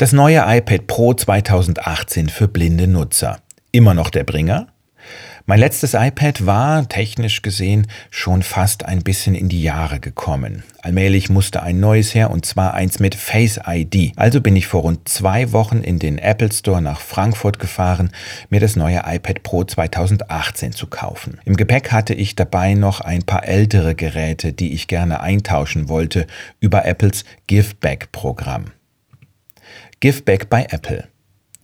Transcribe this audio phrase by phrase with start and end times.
[0.00, 3.40] Das neue iPad Pro 2018 für blinde Nutzer.
[3.72, 4.68] Immer noch der Bringer?
[5.44, 10.62] Mein letztes iPad war, technisch gesehen, schon fast ein bisschen in die Jahre gekommen.
[10.82, 14.12] Allmählich musste ein neues her und zwar eins mit Face ID.
[14.14, 18.12] Also bin ich vor rund zwei Wochen in den Apple Store nach Frankfurt gefahren,
[18.50, 21.40] mir das neue iPad Pro 2018 zu kaufen.
[21.44, 26.28] Im Gepäck hatte ich dabei noch ein paar ältere Geräte, die ich gerne eintauschen wollte
[26.60, 28.66] über Apples Giveback-Programm.
[30.00, 31.08] Giveback bei Apple.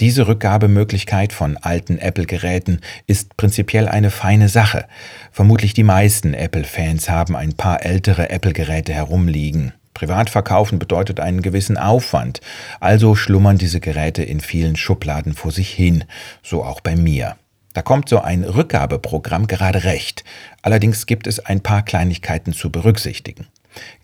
[0.00, 4.86] Diese Rückgabemöglichkeit von alten Apple-Geräten ist prinzipiell eine feine Sache.
[5.30, 9.72] Vermutlich die meisten Apple-Fans haben ein paar ältere Apple-Geräte herumliegen.
[9.94, 12.40] Privat verkaufen bedeutet einen gewissen Aufwand,
[12.80, 16.02] also schlummern diese Geräte in vielen Schubladen vor sich hin,
[16.42, 17.36] so auch bei mir.
[17.72, 20.24] Da kommt so ein Rückgabeprogramm gerade recht.
[20.62, 23.46] Allerdings gibt es ein paar Kleinigkeiten zu berücksichtigen.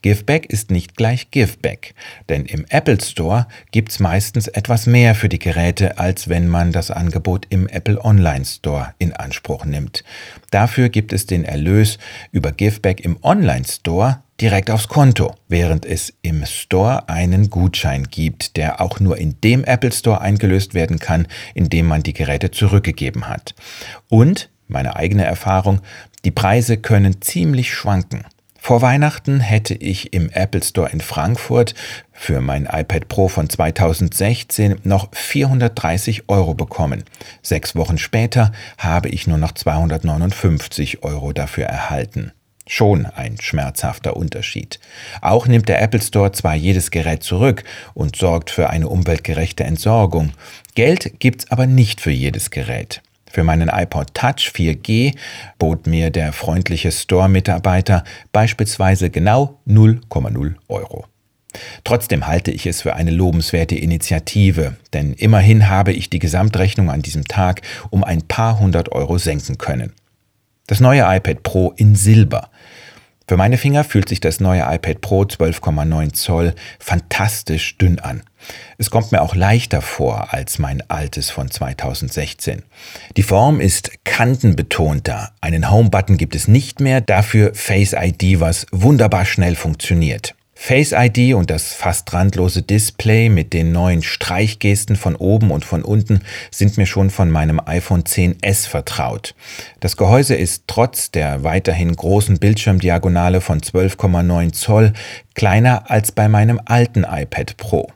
[0.03, 1.95] Giveback ist nicht gleich Giveback,
[2.29, 6.91] denn im Apple Store gibt's meistens etwas mehr für die Geräte, als wenn man das
[6.91, 10.05] Angebot im Apple Online Store in Anspruch nimmt.
[10.51, 11.99] Dafür gibt es den Erlös
[12.33, 18.57] über Giveback im Online Store direkt aufs Konto, während es im Store einen Gutschein gibt,
[18.57, 22.51] der auch nur in dem Apple Store eingelöst werden kann, in dem man die Geräte
[22.51, 23.55] zurückgegeben hat.
[24.09, 25.81] Und, meine eigene Erfahrung,
[26.25, 28.25] die Preise können ziemlich schwanken.
[28.71, 31.75] Vor Weihnachten hätte ich im Apple Store in Frankfurt
[32.13, 37.03] für mein iPad Pro von 2016 noch 430 Euro bekommen.
[37.43, 42.31] Sechs Wochen später habe ich nur noch 259 Euro dafür erhalten.
[42.65, 44.79] Schon ein schmerzhafter Unterschied.
[45.21, 50.31] Auch nimmt der Apple Store zwar jedes Gerät zurück und sorgt für eine umweltgerechte Entsorgung.
[50.77, 53.03] Geld gibt's aber nicht für jedes Gerät.
[53.31, 55.15] Für meinen iPod Touch 4G
[55.59, 61.07] bot mir der freundliche Store-Mitarbeiter beispielsweise genau 0,0 Euro.
[61.85, 67.03] Trotzdem halte ich es für eine lobenswerte Initiative, denn immerhin habe ich die Gesamtrechnung an
[67.03, 69.93] diesem Tag um ein paar hundert Euro senken können.
[70.67, 72.50] Das neue iPad Pro in Silber
[73.31, 78.25] für meine Finger fühlt sich das neue iPad Pro 12,9 Zoll fantastisch dünn an.
[78.77, 82.65] Es kommt mir auch leichter vor als mein altes von 2016.
[83.17, 85.31] Die Form ist kantenbetonter.
[85.41, 90.35] Einen Home-Button gibt es nicht mehr, dafür Face ID, was wunderbar schnell funktioniert.
[90.63, 95.83] Face ID und das fast randlose Display mit den neuen Streichgesten von oben und von
[95.83, 99.35] unten sind mir schon von meinem iPhone 10s vertraut.
[99.81, 104.93] Das Gehäuse ist trotz der weiterhin großen Bildschirmdiagonale von 12,9 Zoll
[105.35, 107.91] kleiner als bei meinem alten iPad Pro.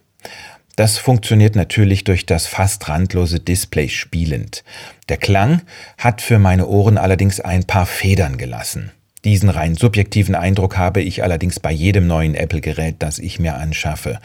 [0.74, 4.64] Das funktioniert natürlich durch das fast randlose Display spielend.
[5.10, 5.60] Der Klang
[5.98, 8.90] hat für meine Ohren allerdings ein paar Federn gelassen.
[9.24, 14.18] Diesen rein subjektiven Eindruck habe ich allerdings bei jedem neuen Apple-Gerät, das ich mir anschaffe.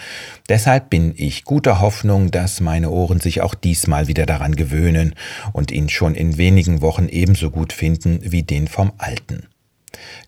[0.50, 5.16] Deshalb bin ich guter Hoffnung, dass meine Ohren sich auch diesmal wieder daran gewöhnen
[5.54, 9.48] und ihn schon in wenigen Wochen ebenso gut finden wie den vom alten.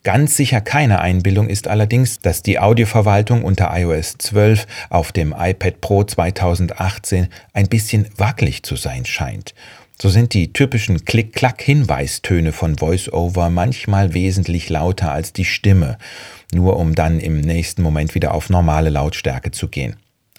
[0.03, 5.81] Ganz sicher keine Einbildung ist allerdings, dass die Audioverwaltung unter iOS 12 auf dem iPad
[5.81, 9.53] Pro 2018 ein bisschen wackelig zu sein scheint
[10.01, 15.99] so sind die typischen Klick-Klack-Hinweistöne von VoiceOver manchmal wesentlich lauter als die Stimme,
[16.51, 19.97] nur um dann im nächsten Moment wieder auf normale Lautstärke zu gehen.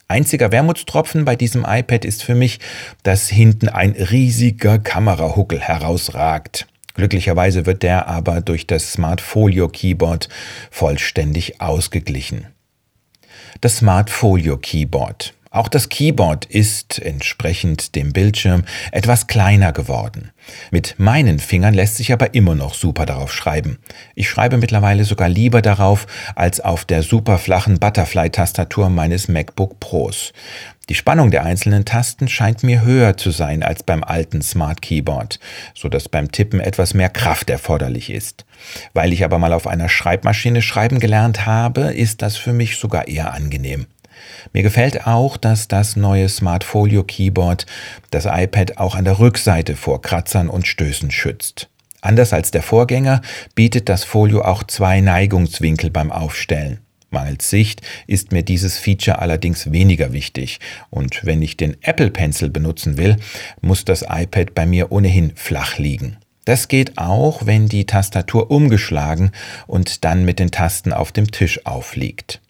[0.09, 2.59] Einziger Wermutstropfen bei diesem iPad ist für mich,
[3.05, 6.67] dass hinten ein riesiger Kamerahuckel herausragt.
[6.94, 10.29] Glücklicherweise wird der aber durch das Smart Folio Keyboard
[10.73, 12.49] vollständig ausgeglichen.
[13.61, 20.30] Das Smart Folio Keyboard auch das Keyboard ist entsprechend dem Bildschirm etwas kleiner geworden.
[20.70, 23.78] Mit meinen Fingern lässt sich aber immer noch super darauf schreiben.
[24.14, 30.32] Ich schreibe mittlerweile sogar lieber darauf als auf der super flachen Butterfly-Tastatur meines MacBook Pros.
[30.88, 35.38] Die Spannung der einzelnen Tasten scheint mir höher zu sein als beim alten Smart Keyboard,
[35.74, 38.46] so dass beim Tippen etwas mehr Kraft erforderlich ist.
[38.94, 43.06] Weil ich aber mal auf einer Schreibmaschine schreiben gelernt habe, ist das für mich sogar
[43.06, 43.86] eher angenehm.
[44.53, 47.67] Mir gefällt auch, dass das neue Smart Folio Keyboard
[48.11, 51.69] das iPad auch an der Rückseite vor Kratzern und Stößen schützt.
[52.00, 53.23] Anders als der Vorgänger
[53.55, 56.81] bietet das Folio auch zwei Neigungswinkel beim Aufstellen.
[57.12, 60.58] Mangels Sicht ist mir dieses Feature allerdings weniger wichtig
[60.91, 63.17] und wenn ich den Apple Pencil benutzen will,
[63.61, 66.17] muss das iPad bei mir ohnehin flach liegen.
[66.44, 69.31] Das geht auch, wenn die Tastatur umgeschlagen
[69.69, 72.41] und dann mit den Tasten auf dem Tisch aufliegt.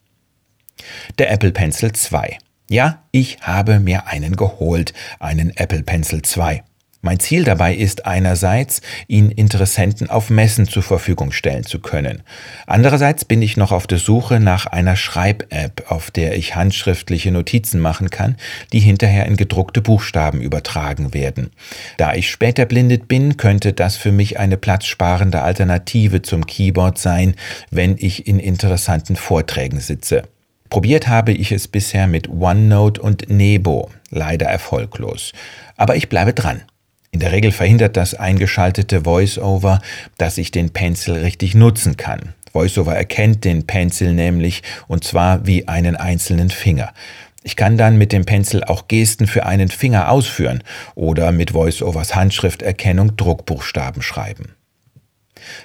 [1.19, 2.39] Der Apple Pencil 2.
[2.69, 6.63] Ja, ich habe mir einen geholt, einen Apple Pencil 2.
[7.05, 12.23] Mein Ziel dabei ist einerseits, ihn Interessenten auf Messen zur Verfügung stellen zu können.
[12.69, 17.81] Andererseits bin ich noch auf der Suche nach einer Schreib-App, auf der ich handschriftliche Notizen
[17.81, 18.37] machen kann,
[18.73, 21.51] die hinterher in gedruckte Buchstaben übertragen werden.
[21.97, 27.35] Da ich später blindet bin, könnte das für mich eine platzsparende Alternative zum Keyboard sein,
[27.73, 30.23] wenn ich in interessanten Vorträgen sitze.
[30.73, 35.35] Probiert habe ich es bisher mit OneNote und Nebo, leider erfolglos.
[35.77, 36.63] Aber ich bleibe dran.
[37.11, 39.83] In der Regel verhindert das eingeschaltete VoiceOver,
[40.17, 42.33] dass ich den Pencil richtig nutzen kann.
[42.55, 46.95] VoiceOver erkennt den Pencil nämlich und zwar wie einen einzelnen Finger.
[47.43, 50.65] Ich kann dann mit dem Pencil auch Gesten für einen Finger ausführen
[50.95, 54.55] oder mit VoiceOvers Handschrifterkennung Druckbuchstaben schreiben.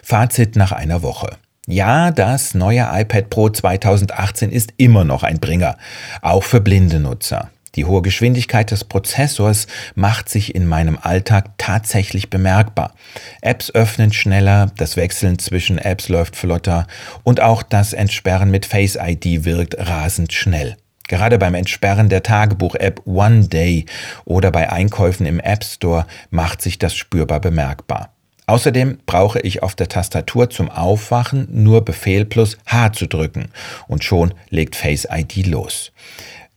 [0.03, 1.37] Fazit nach einer Woche.
[1.69, 5.75] Ja, das neue iPad Pro 2018 ist immer noch ein Bringer,
[6.21, 7.49] auch für blinde Nutzer.
[7.75, 12.93] Die hohe Geschwindigkeit des Prozessors macht sich in meinem Alltag tatsächlich bemerkbar.
[13.41, 16.87] Apps öffnen schneller, das Wechseln zwischen Apps läuft flotter
[17.23, 20.77] und auch das Entsperren mit Face ID wirkt rasend schnell.
[21.09, 23.85] Gerade beim Entsperren der Tagebuch-App One Day
[24.23, 28.13] oder bei Einkäufen im App Store macht sich das spürbar bemerkbar.
[28.47, 33.49] Außerdem brauche ich auf der Tastatur zum Aufwachen nur Befehl plus H zu drücken
[33.87, 35.91] und schon legt Face ID los.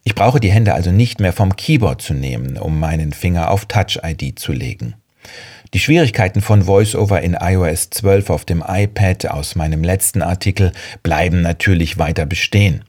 [0.04, 3.66] Ich brauche die Hände also nicht mehr vom Keyboard zu nehmen, um meinen Finger auf
[3.66, 4.94] Touch-ID zu legen.
[5.74, 10.72] Die Schwierigkeiten von VoiceOver in iOS 12 auf dem iPad aus meinem letzten Artikel
[11.02, 12.84] bleiben natürlich weiter bestehen.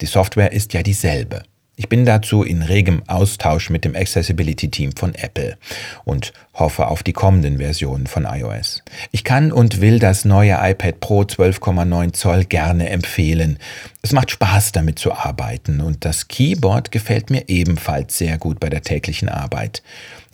[0.00, 1.42] Die Software ist ja dieselbe.
[1.74, 5.56] Ich bin dazu in regem Austausch mit dem Accessibility-Team von Apple
[6.04, 8.82] und hoffe auf die kommenden Versionen von iOS.
[9.10, 13.58] Ich kann und will das neue iPad Pro 12,9 Zoll gerne empfehlen.
[14.02, 18.68] Es macht Spaß damit zu arbeiten und das Keyboard gefällt mir ebenfalls sehr gut bei
[18.68, 19.82] der täglichen Arbeit.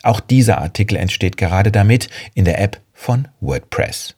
[0.02, 4.16] Auch dieser Artikel entsteht gerade damit in der App von WordPress.